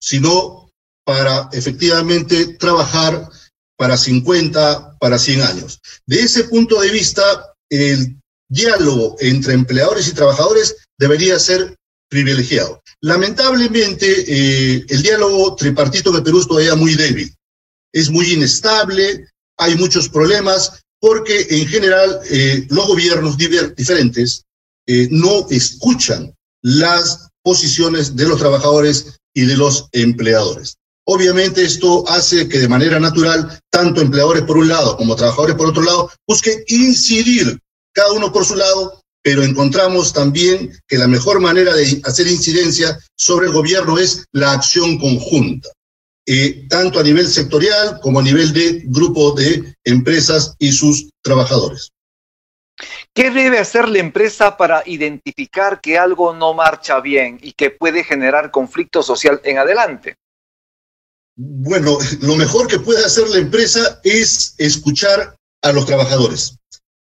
sino 0.00 0.70
para 1.04 1.48
efectivamente 1.50 2.54
trabajar 2.58 3.28
para 3.76 3.96
50, 3.96 4.98
para 5.00 5.18
100 5.18 5.42
años. 5.42 5.80
De 6.06 6.20
ese 6.20 6.44
punto 6.44 6.80
de 6.80 6.90
vista, 6.90 7.54
el 7.68 8.19
diálogo 8.50 9.16
entre 9.20 9.54
empleadores 9.54 10.08
y 10.08 10.12
trabajadores 10.12 10.76
debería 10.98 11.38
ser 11.38 11.76
privilegiado. 12.10 12.82
Lamentablemente, 13.00 14.06
eh, 14.26 14.84
el 14.88 15.02
diálogo 15.02 15.54
tripartito 15.54 16.12
de 16.12 16.20
Perú 16.20 16.40
es 16.40 16.48
todavía 16.48 16.74
muy 16.74 16.94
débil, 16.94 17.34
es 17.92 18.10
muy 18.10 18.32
inestable, 18.32 19.28
hay 19.56 19.76
muchos 19.76 20.08
problemas, 20.08 20.82
porque 21.00 21.46
en 21.48 21.66
general 21.66 22.20
eh, 22.28 22.66
los 22.68 22.86
gobiernos 22.86 23.38
diferentes 23.38 24.44
eh, 24.86 25.08
no 25.10 25.46
escuchan 25.48 26.34
las 26.62 27.28
posiciones 27.42 28.16
de 28.16 28.28
los 28.28 28.38
trabajadores 28.38 29.18
y 29.34 29.46
de 29.46 29.56
los 29.56 29.88
empleadores. 29.92 30.76
Obviamente 31.06 31.64
esto 31.64 32.06
hace 32.08 32.48
que 32.48 32.58
de 32.58 32.68
manera 32.68 33.00
natural, 33.00 33.58
tanto 33.70 34.00
empleadores 34.00 34.42
por 34.42 34.58
un 34.58 34.68
lado 34.68 34.96
como 34.96 35.16
trabajadores 35.16 35.56
por 35.56 35.68
otro 35.68 35.82
lado, 35.82 36.10
busquen 36.26 36.62
incidir 36.66 37.58
cada 37.92 38.12
uno 38.12 38.32
por 38.32 38.44
su 38.44 38.56
lado, 38.56 39.00
pero 39.22 39.42
encontramos 39.42 40.12
también 40.12 40.72
que 40.86 40.98
la 40.98 41.06
mejor 41.06 41.40
manera 41.40 41.74
de 41.74 42.00
hacer 42.04 42.26
incidencia 42.26 42.98
sobre 43.16 43.46
el 43.46 43.52
gobierno 43.52 43.98
es 43.98 44.24
la 44.32 44.52
acción 44.52 44.98
conjunta. 44.98 45.68
Eh, 46.26 46.66
tanto 46.68 47.00
a 47.00 47.02
nivel 47.02 47.26
sectorial 47.26 47.98
como 48.00 48.20
a 48.20 48.22
nivel 48.22 48.52
de 48.52 48.82
grupo 48.84 49.32
de 49.32 49.74
empresas 49.84 50.54
y 50.58 50.70
sus 50.70 51.10
trabajadores. 51.22 51.90
¿Qué 53.12 53.30
debe 53.30 53.58
hacer 53.58 53.88
la 53.88 53.98
empresa 53.98 54.56
para 54.56 54.82
identificar 54.86 55.80
que 55.80 55.98
algo 55.98 56.34
no 56.34 56.54
marcha 56.54 57.00
bien 57.00 57.38
y 57.42 57.52
que 57.52 57.70
puede 57.70 58.04
generar 58.04 58.50
conflicto 58.50 59.02
social 59.02 59.40
en 59.44 59.58
adelante? 59.58 60.16
Bueno, 61.36 61.98
lo 62.20 62.36
mejor 62.36 62.68
que 62.68 62.78
puede 62.78 63.04
hacer 63.04 63.28
la 63.28 63.38
empresa 63.38 64.00
es 64.04 64.54
escuchar 64.58 65.36
a 65.62 65.72
los 65.72 65.86
trabajadores, 65.86 66.56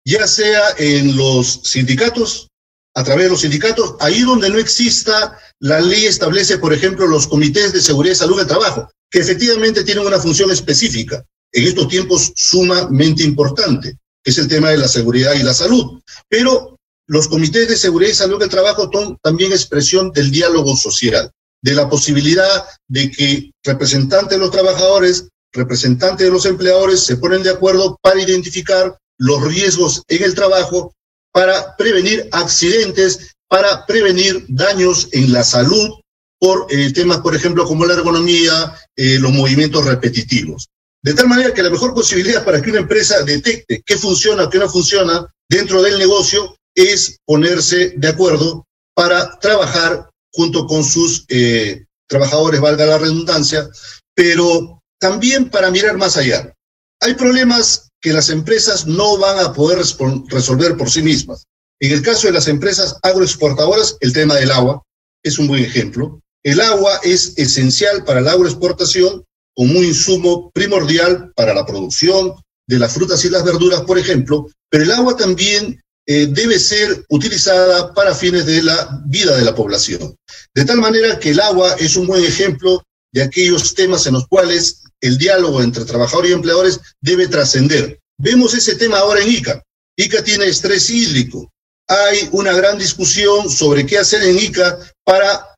ya 0.06 0.27
sea 0.27 0.62
en 0.77 1.15
los 1.15 1.62
sindicatos, 1.63 2.48
a 2.96 3.03
través 3.03 3.25
de 3.25 3.29
los 3.29 3.41
sindicatos, 3.41 3.96
ahí 4.00 4.22
donde 4.22 4.50
no 4.50 4.58
exista, 4.58 5.38
la 5.60 5.79
ley 5.79 6.06
establece, 6.06 6.58
por 6.58 6.74
ejemplo, 6.74 7.08
los 7.08 7.27
comités 7.27 7.74
de 7.74 7.82
seguridad 7.82 8.13
y 8.13 8.18
salud 8.18 8.38
del 8.38 8.48
trabajo, 8.48 8.89
que 9.10 9.20
efectivamente 9.20 9.84
tienen 9.84 10.06
una 10.06 10.20
función 10.20 10.51
específica, 10.51 11.24
en 11.51 11.68
estos 11.68 11.88
tiempos 11.88 12.32
sumamente 12.36 13.24
importante, 13.24 13.98
que 14.24 14.32
es 14.32 14.38
el 14.38 14.48
tema 14.48 14.70
de 14.70 14.77
la 14.77 14.88
seguridad 14.88 15.34
y 15.34 15.44
la 15.44 15.53
salud. 15.53 16.01
Pero 16.27 16.77
los 17.08 17.27
comités 17.27 17.68
de 17.68 17.75
seguridad 17.75 18.12
y 18.12 18.15
salud 18.15 18.39
del 18.39 18.50
trabajo 18.50 18.89
son 18.91 19.18
también 19.22 19.51
expresión 19.51 20.12
del 20.12 20.32
diálogo 20.32 20.75
social, 20.75 21.32
de 21.62 21.74
la 21.74 21.89
posibilidad 21.89 22.65
de 22.88 23.12
que 23.12 23.51
representantes 23.63 24.38
de 24.38 24.38
los 24.38 24.51
trabajadores, 24.51 25.27
representantes 25.51 26.25
de 26.25 26.32
los 26.32 26.46
empleadores 26.46 27.01
se 27.01 27.18
ponen 27.18 27.44
de 27.44 27.50
acuerdo 27.50 27.98
para 28.01 28.22
identificar 28.22 28.98
los 29.19 29.43
riesgos 29.43 30.01
en 30.07 30.23
el 30.23 30.33
trabajo, 30.33 30.93
para 31.31 31.75
prevenir 31.77 32.27
accidentes, 32.31 33.35
para 33.47 33.85
prevenir 33.85 34.45
daños 34.47 35.09
en 35.11 35.31
la 35.31 35.43
salud 35.43 35.99
por 36.39 36.67
eh, 36.69 36.91
temas, 36.93 37.19
por 37.19 37.35
ejemplo, 37.35 37.65
como 37.65 37.85
la 37.85 37.93
ergonomía, 37.93 38.73
eh, 38.95 39.19
los 39.19 39.31
movimientos 39.31 39.85
repetitivos. 39.85 40.69
De 41.03 41.13
tal 41.13 41.27
manera 41.27 41.53
que 41.53 41.63
la 41.63 41.69
mejor 41.69 41.93
posibilidad 41.93 42.43
para 42.43 42.61
que 42.61 42.69
una 42.69 42.79
empresa 42.79 43.23
detecte 43.23 43.81
qué 43.85 43.97
funciona, 43.97 44.49
qué 44.49 44.57
no 44.57 44.69
funciona 44.69 45.27
dentro 45.49 45.81
del 45.81 45.97
negocio 45.97 46.55
es 46.75 47.17
ponerse 47.25 47.93
de 47.97 48.07
acuerdo 48.07 48.65
para 48.93 49.38
trabajar 49.39 50.09
junto 50.31 50.65
con 50.67 50.83
sus 50.83 51.25
eh, 51.29 51.85
trabajadores, 52.07 52.59
valga 52.61 52.85
la 52.85 52.97
redundancia, 52.97 53.69
pero 54.13 54.81
también 54.99 55.49
para 55.49 55.71
mirar 55.71 55.97
más 55.97 56.17
allá. 56.17 56.53
Hay 57.01 57.15
problemas 57.15 57.88
que 58.01 58.13
las 58.13 58.29
empresas 58.29 58.88
no 58.88 59.18
van 59.18 59.39
a 59.39 59.53
poder 59.53 59.79
resolver 60.27 60.77
por 60.77 60.89
sí 60.89 61.01
mismas. 61.01 61.46
En 61.79 61.91
el 61.91 62.01
caso 62.01 62.27
de 62.27 62.34
las 62.34 62.48
empresas 62.48 62.98
agroexportadoras, 63.03 63.98
el 64.01 64.13
tema 64.13 64.36
del 64.36 64.51
agua 64.51 64.84
es 65.24 65.39
un 65.39 65.48
buen 65.48 65.63
ejemplo. 65.63 66.22
El 66.44 66.62
agua 66.62 67.00
es 67.03 67.34
esencial 67.38 68.03
para 68.06 68.22
la 68.22 68.32
agroexportación 68.32 69.25
como 69.56 69.79
un 69.79 69.86
insumo 69.86 70.51
primordial 70.51 71.32
para 71.36 71.53
la 71.53 71.65
producción 71.65 72.34
de 72.68 72.79
las 72.79 72.94
frutas 72.94 73.24
y 73.25 73.29
las 73.29 73.44
verduras, 73.44 73.82
por 73.82 73.98
ejemplo, 73.98 74.48
pero 74.70 74.84
el 74.84 74.91
agua 74.91 75.18
también 75.18 75.82
eh, 76.06 76.27
debe 76.29 76.60
ser 76.60 77.06
utilizada 77.10 77.94
para 77.94 78.15
fines 78.15 78.46
de 78.46 78.62
la 78.63 79.01
vida 79.06 79.36
de 79.36 79.44
la 79.44 79.56
población. 79.56 80.15
De 80.53 80.65
tal 80.65 80.77
manera 80.77 81.20
que 81.20 81.32
el 81.32 81.39
agua 81.39 81.75
es 81.79 81.96
un 81.96 82.08
buen 82.08 82.24
ejemplo 82.24 82.84
de 83.12 83.24
aquellos 83.24 83.74
temas 83.74 84.06
en 84.08 84.13
los 84.13 84.27
cuales 84.27 84.84
el 85.01 85.18
diálogo 85.18 85.62
entre 85.62 85.86
trabajadores 85.86 86.32
y 86.32 86.34
empleadores 86.34 86.79
debe 87.01 87.27
trascender. 87.27 88.00
Vemos 88.18 88.53
ese 88.53 88.75
tema 88.75 89.00
ahora 89.00 89.22
en 89.22 89.32
ICA. 89.32 89.63
Ica 89.98 90.24
tiene 90.24 90.46
estrés 90.46 90.89
hídrico. 90.89 91.51
Hay 91.88 92.29
una 92.32 92.53
gran 92.53 92.77
discusión 92.77 93.50
sobre 93.50 93.86
qué 93.86 93.98
hacer 93.98 94.24
en 94.24 94.38
Ica 94.38 94.77
para 95.03 95.56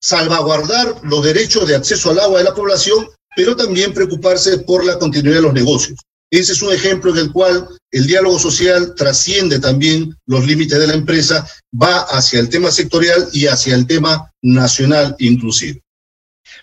salvaguardar 0.00 1.00
los 1.02 1.24
derechos 1.24 1.66
de 1.66 1.76
acceso 1.76 2.10
al 2.10 2.20
agua 2.20 2.38
de 2.38 2.44
la 2.44 2.54
población, 2.54 3.08
pero 3.34 3.56
también 3.56 3.94
preocuparse 3.94 4.58
por 4.58 4.84
la 4.84 4.98
continuidad 4.98 5.36
de 5.36 5.42
los 5.42 5.54
negocios. 5.54 5.98
Ese 6.30 6.52
es 6.52 6.62
un 6.62 6.72
ejemplo 6.72 7.12
en 7.12 7.18
el 7.18 7.32
cual 7.32 7.68
el 7.92 8.06
diálogo 8.06 8.38
social 8.38 8.94
trasciende 8.94 9.60
también 9.60 10.16
los 10.26 10.44
límites 10.44 10.78
de 10.78 10.86
la 10.86 10.94
empresa, 10.94 11.48
va 11.72 12.00
hacia 12.00 12.40
el 12.40 12.48
tema 12.48 12.70
sectorial 12.70 13.28
y 13.32 13.46
hacia 13.46 13.74
el 13.74 13.86
tema 13.86 14.30
nacional 14.42 15.14
inclusive. 15.18 15.82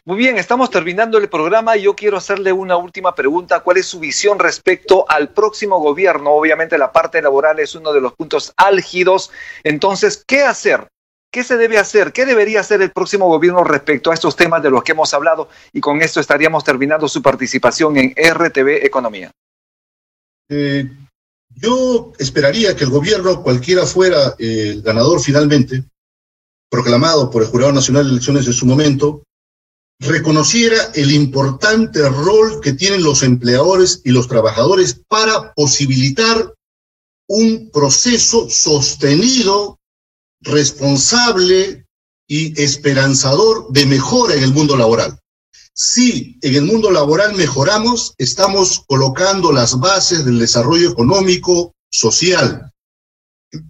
Muy 0.05 0.17
bien, 0.17 0.37
estamos 0.37 0.69
terminando 0.69 1.17
el 1.17 1.29
programa 1.29 1.77
y 1.77 1.83
yo 1.83 1.95
quiero 1.95 2.17
hacerle 2.17 2.51
una 2.51 2.75
última 2.75 3.15
pregunta. 3.15 3.61
¿Cuál 3.61 3.77
es 3.77 3.85
su 3.85 4.01
visión 4.01 4.37
respecto 4.37 5.09
al 5.09 5.29
próximo 5.29 5.79
gobierno? 5.79 6.31
Obviamente 6.31 6.77
la 6.77 6.91
parte 6.91 7.21
laboral 7.21 7.59
es 7.59 7.73
uno 7.73 7.93
de 7.93 8.01
los 8.01 8.13
puntos 8.13 8.51
álgidos. 8.57 9.31
Entonces, 9.63 10.21
¿qué 10.27 10.41
hacer? 10.41 10.89
¿Qué 11.31 11.45
se 11.45 11.55
debe 11.55 11.77
hacer? 11.77 12.11
¿Qué 12.11 12.25
debería 12.25 12.59
hacer 12.59 12.81
el 12.81 12.91
próximo 12.91 13.27
gobierno 13.27 13.63
respecto 13.63 14.11
a 14.11 14.13
estos 14.13 14.35
temas 14.35 14.61
de 14.61 14.71
los 14.71 14.83
que 14.83 14.91
hemos 14.91 15.13
hablado? 15.13 15.47
Y 15.71 15.79
con 15.79 16.01
esto 16.01 16.19
estaríamos 16.19 16.65
terminando 16.65 17.07
su 17.07 17.21
participación 17.21 17.95
en 17.95 18.09
RTV 18.09 18.85
Economía. 18.85 19.31
Eh, 20.49 20.85
yo 21.55 22.11
esperaría 22.19 22.75
que 22.75 22.83
el 22.83 22.89
gobierno, 22.89 23.41
cualquiera 23.41 23.85
fuera 23.85 24.35
el 24.37 24.81
ganador 24.81 25.21
finalmente, 25.21 25.85
proclamado 26.69 27.29
por 27.29 27.41
el 27.41 27.47
Jurado 27.47 27.71
Nacional 27.71 28.03
de 28.03 28.11
Elecciones 28.11 28.45
en 28.47 28.53
su 28.53 28.65
momento, 28.65 29.23
reconociera 30.03 30.91
el 30.95 31.11
importante 31.11 32.07
rol 32.09 32.59
que 32.61 32.73
tienen 32.73 33.03
los 33.03 33.23
empleadores 33.23 34.01
y 34.03 34.11
los 34.11 34.27
trabajadores 34.27 34.99
para 35.07 35.53
posibilitar 35.53 36.53
un 37.27 37.69
proceso 37.71 38.49
sostenido, 38.49 39.79
responsable 40.41 41.85
y 42.27 42.61
esperanzador 42.61 43.71
de 43.71 43.85
mejora 43.85 44.35
en 44.35 44.43
el 44.43 44.53
mundo 44.53 44.75
laboral. 44.75 45.17
Si 45.73 46.37
en 46.41 46.55
el 46.55 46.63
mundo 46.63 46.91
laboral 46.91 47.33
mejoramos, 47.35 48.13
estamos 48.17 48.83
colocando 48.85 49.51
las 49.51 49.79
bases 49.79 50.25
del 50.25 50.37
desarrollo 50.37 50.91
económico, 50.91 51.73
social. 51.89 52.71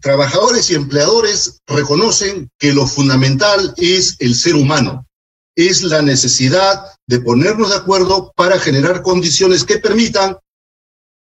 Trabajadores 0.02 0.70
y 0.72 0.76
empleadores 0.76 1.60
reconocen 1.68 2.50
que 2.58 2.74
lo 2.74 2.88
fundamental 2.88 3.74
es 3.78 4.16
el 4.20 4.36
ser 4.36 4.56
humano, 4.56 5.06
es 5.56 5.84
la 5.84 6.02
necesidad 6.02 6.86
de 7.08 7.20
ponernos 7.20 7.70
de 7.70 7.76
acuerdo 7.76 8.32
para 8.36 8.60
generar 8.60 9.02
condiciones 9.02 9.64
que 9.64 9.80
permitan 9.80 10.38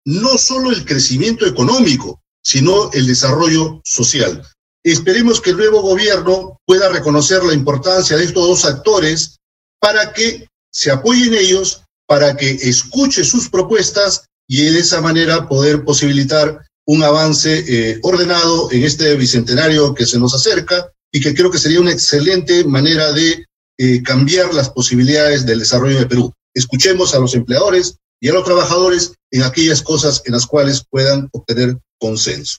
no 0.05 0.37
solo 0.37 0.71
el 0.71 0.85
crecimiento 0.85 1.45
económico, 1.45 2.21
sino 2.43 2.91
el 2.91 3.07
desarrollo 3.07 3.81
social. 3.85 4.45
Esperemos 4.83 5.39
que 5.39 5.51
el 5.51 5.57
nuevo 5.57 5.81
gobierno 5.81 6.59
pueda 6.65 6.89
reconocer 6.89 7.43
la 7.43 7.53
importancia 7.53 8.17
de 8.17 8.25
estos 8.25 8.47
dos 8.47 8.65
actores 8.65 9.37
para 9.79 10.11
que 10.11 10.47
se 10.71 10.91
apoyen 10.91 11.33
ellos 11.33 11.83
para 12.07 12.35
que 12.35 12.49
escuche 12.49 13.23
sus 13.23 13.49
propuestas 13.49 14.25
y 14.47 14.63
de 14.65 14.79
esa 14.79 15.01
manera 15.01 15.47
poder 15.47 15.85
posibilitar 15.85 16.59
un 16.85 17.01
avance 17.01 17.63
eh, 17.65 17.99
ordenado 18.03 18.69
en 18.71 18.83
este 18.83 19.15
bicentenario 19.15 19.93
que 19.93 20.05
se 20.05 20.19
nos 20.19 20.33
acerca 20.33 20.91
y 21.13 21.21
que 21.21 21.33
creo 21.33 21.49
que 21.49 21.59
sería 21.59 21.79
una 21.79 21.91
excelente 21.91 22.65
manera 22.65 23.13
de 23.13 23.45
eh, 23.77 24.01
cambiar 24.03 24.53
las 24.53 24.69
posibilidades 24.69 25.45
del 25.45 25.59
desarrollo 25.59 25.99
de 25.99 26.05
Perú. 26.05 26.33
Escuchemos 26.53 27.15
a 27.15 27.19
los 27.19 27.33
empleadores 27.35 27.97
y 28.19 28.29
a 28.29 28.33
los 28.33 28.43
trabajadores 28.43 29.13
en 29.31 29.43
aquellas 29.43 29.81
cosas 29.81 30.21
en 30.25 30.33
las 30.33 30.45
cuales 30.45 30.85
puedan 30.89 31.29
obtener 31.33 31.77
consenso. 31.99 32.57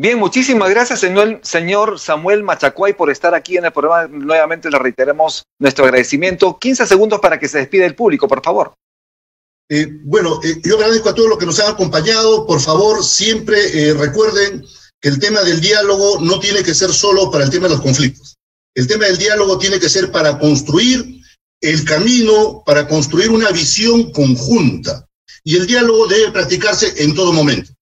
Bien, 0.00 0.16
muchísimas 0.16 0.70
gracias, 0.70 1.00
señor, 1.00 1.98
Samuel 1.98 2.44
Machacuay, 2.44 2.92
por 2.92 3.10
estar 3.10 3.34
aquí 3.34 3.56
en 3.56 3.64
el 3.64 3.72
programa. 3.72 4.06
Nuevamente 4.06 4.70
le 4.70 4.78
reiteramos 4.78 5.42
nuestro 5.58 5.84
agradecimiento. 5.84 6.56
15 6.56 6.86
segundos 6.86 7.18
para 7.18 7.40
que 7.40 7.48
se 7.48 7.58
despide 7.58 7.84
el 7.84 7.96
público, 7.96 8.28
por 8.28 8.40
favor. 8.40 8.74
Eh, 9.68 9.88
bueno, 10.04 10.40
eh, 10.44 10.60
yo 10.62 10.76
agradezco 10.76 11.08
a 11.08 11.14
todos 11.14 11.28
los 11.28 11.38
que 11.38 11.46
nos 11.46 11.58
han 11.58 11.72
acompañado. 11.72 12.46
Por 12.46 12.60
favor, 12.60 13.04
siempre 13.04 13.58
eh, 13.58 13.94
recuerden 13.94 14.64
que 15.00 15.08
el 15.08 15.18
tema 15.18 15.42
del 15.42 15.60
diálogo 15.60 16.20
no 16.20 16.38
tiene 16.38 16.62
que 16.62 16.74
ser 16.74 16.92
solo 16.92 17.30
para 17.30 17.42
el 17.42 17.50
tema 17.50 17.66
de 17.66 17.74
los 17.74 17.82
conflictos. 17.82 18.37
El 18.78 18.86
tema 18.86 19.06
del 19.06 19.18
diálogo 19.18 19.58
tiene 19.58 19.80
que 19.80 19.88
ser 19.88 20.12
para 20.12 20.38
construir 20.38 21.20
el 21.60 21.84
camino, 21.84 22.62
para 22.64 22.86
construir 22.86 23.28
una 23.30 23.50
visión 23.50 24.12
conjunta. 24.12 25.04
Y 25.42 25.56
el 25.56 25.66
diálogo 25.66 26.06
debe 26.06 26.30
practicarse 26.30 27.02
en 27.02 27.12
todo 27.14 27.32
momento 27.32 27.72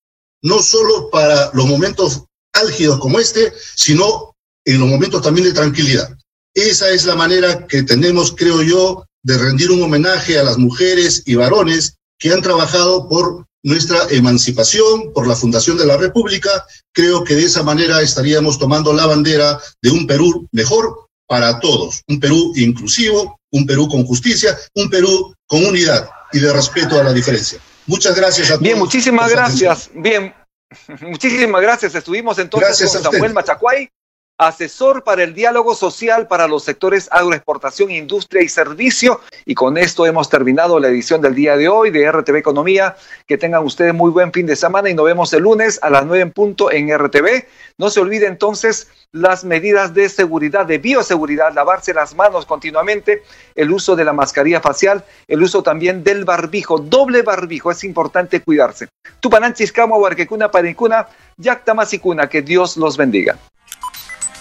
no 0.46 0.62
solo 0.62 1.10
para 1.10 1.50
los 1.54 1.66
momentos 1.66 2.22
álgidos 2.52 3.00
como 3.00 3.18
este, 3.18 3.52
sino 3.74 4.36
en 4.64 4.78
los 4.78 4.88
momentos 4.88 5.20
también 5.20 5.48
de 5.48 5.52
tranquilidad. 5.52 6.16
Esa 6.54 6.88
es 6.90 7.04
la 7.04 7.16
manera 7.16 7.66
que 7.66 7.82
tenemos, 7.82 8.32
creo 8.34 8.62
yo, 8.62 9.04
de 9.24 9.38
rendir 9.38 9.72
un 9.72 9.82
homenaje 9.82 10.38
a 10.38 10.44
las 10.44 10.56
mujeres 10.56 11.24
y 11.26 11.34
varones 11.34 11.96
que 12.18 12.32
han 12.32 12.42
trabajado 12.42 13.08
por 13.08 13.44
nuestra 13.64 14.06
emancipación, 14.10 15.12
por 15.12 15.26
la 15.26 15.34
fundación 15.34 15.76
de 15.76 15.86
la 15.86 15.96
República. 15.96 16.64
Creo 16.96 17.24
que 17.24 17.34
de 17.34 17.44
esa 17.44 17.62
manera 17.62 18.00
estaríamos 18.00 18.58
tomando 18.58 18.90
la 18.94 19.04
bandera 19.04 19.60
de 19.82 19.90
un 19.90 20.06
Perú 20.06 20.48
mejor 20.50 21.08
para 21.28 21.60
todos, 21.60 22.00
un 22.08 22.18
Perú 22.18 22.54
inclusivo, 22.56 23.38
un 23.52 23.66
Perú 23.66 23.86
con 23.86 24.06
justicia, 24.06 24.56
un 24.74 24.88
Perú 24.88 25.34
con 25.46 25.62
unidad 25.66 26.08
y 26.32 26.38
de 26.38 26.50
respeto 26.50 26.98
a 26.98 27.04
la 27.04 27.12
diferencia. 27.12 27.58
Muchas 27.84 28.16
gracias 28.16 28.46
a 28.46 28.54
todos. 28.54 28.62
Bien, 28.62 28.78
muchísimas 28.78 29.30
gracias. 29.30 29.90
Bien, 29.92 30.34
muchísimas 31.02 31.60
gracias. 31.60 31.94
Estuvimos 31.94 32.38
entonces 32.38 32.90
con 32.90 33.02
Samuel 33.02 33.34
Machacuay, 33.34 33.90
asesor 34.38 35.02
para 35.02 35.22
el 35.22 35.34
diálogo 35.34 35.74
social 35.74 36.26
para 36.28 36.46
los 36.46 36.64
sectores 36.64 37.08
agroexportación, 37.10 37.90
industria 37.90 38.42
y 38.42 38.48
servicio. 38.48 39.20
Y 39.44 39.54
con 39.54 39.78
esto 39.78 40.06
hemos 40.06 40.28
terminado 40.28 40.78
la 40.78 40.88
edición 40.88 41.20
del 41.20 41.34
día 41.34 41.56
de 41.56 41.68
hoy 41.68 41.90
de 41.90 42.10
RTV 42.10 42.36
Economía. 42.36 42.96
Que 43.26 43.38
tengan 43.38 43.64
ustedes 43.64 43.94
muy 43.94 44.10
buen 44.10 44.32
fin 44.32 44.46
de 44.46 44.56
semana 44.56 44.90
y 44.90 44.94
nos 44.94 45.06
vemos 45.06 45.32
el 45.32 45.42
lunes 45.42 45.78
a 45.82 45.90
las 45.90 46.04
nueve 46.04 46.22
en 46.22 46.32
punto 46.32 46.70
en 46.70 46.96
RTV. 46.96 47.46
No 47.78 47.90
se 47.90 48.00
olvide 48.00 48.26
entonces 48.26 48.88
las 49.12 49.44
medidas 49.44 49.94
de 49.94 50.08
seguridad, 50.08 50.66
de 50.66 50.78
bioseguridad, 50.78 51.54
lavarse 51.54 51.94
las 51.94 52.14
manos 52.14 52.44
continuamente, 52.44 53.22
el 53.54 53.70
uso 53.70 53.96
de 53.96 54.04
la 54.04 54.12
mascarilla 54.12 54.60
facial, 54.60 55.04
el 55.26 55.42
uso 55.42 55.62
también 55.62 56.04
del 56.04 56.24
barbijo, 56.24 56.78
doble 56.78 57.22
barbijo, 57.22 57.70
es 57.70 57.84
importante 57.84 58.42
cuidarse. 58.42 58.88
Tupananchis, 59.20 59.72
Camo, 59.72 59.96
Huarquecuna, 59.98 60.50
Paricuna, 60.50 61.08
Yactamasicuna, 61.38 62.28
que 62.28 62.42
Dios 62.42 62.76
los 62.76 62.96
bendiga. 62.96 63.38